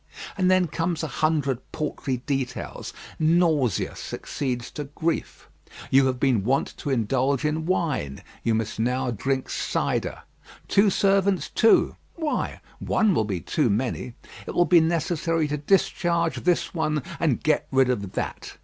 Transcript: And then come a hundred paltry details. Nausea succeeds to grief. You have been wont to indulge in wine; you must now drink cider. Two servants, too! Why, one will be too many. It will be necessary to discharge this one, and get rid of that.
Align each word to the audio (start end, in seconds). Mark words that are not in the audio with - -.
And 0.35 0.49
then 0.49 0.65
come 0.65 0.97
a 1.03 1.05
hundred 1.05 1.59
paltry 1.71 2.17
details. 2.25 2.91
Nausea 3.19 3.95
succeeds 3.95 4.71
to 4.71 4.85
grief. 4.85 5.47
You 5.91 6.07
have 6.07 6.19
been 6.19 6.43
wont 6.43 6.73
to 6.77 6.89
indulge 6.89 7.45
in 7.45 7.67
wine; 7.67 8.23
you 8.41 8.55
must 8.55 8.79
now 8.79 9.11
drink 9.11 9.47
cider. 9.47 10.23
Two 10.67 10.89
servants, 10.89 11.49
too! 11.49 11.97
Why, 12.15 12.61
one 12.79 13.13
will 13.13 13.25
be 13.25 13.41
too 13.41 13.69
many. 13.69 14.15
It 14.47 14.55
will 14.55 14.65
be 14.65 14.79
necessary 14.81 15.47
to 15.49 15.57
discharge 15.57 16.37
this 16.45 16.73
one, 16.73 17.03
and 17.19 17.43
get 17.43 17.67
rid 17.71 17.91
of 17.91 18.13
that. 18.13 18.57